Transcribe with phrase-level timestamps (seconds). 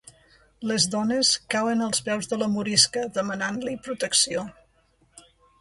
[0.71, 4.47] Les dones cauen als peus de la morisca demanant-li protecció.